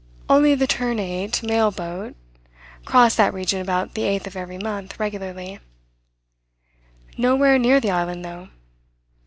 Only 0.27 0.55
the 0.55 0.65
Ternate 0.65 1.43
mail 1.43 1.69
boat 1.69 2.15
crossed 2.85 3.17
that 3.17 3.35
region 3.35 3.61
about 3.61 3.93
the 3.93 4.01
eighth 4.01 4.25
of 4.25 4.35
every 4.35 4.57
month, 4.57 4.99
regularly 4.99 5.59
nowhere 7.19 7.59
near 7.59 7.79
the 7.79 7.91
island 7.91 8.25
though. 8.25 8.49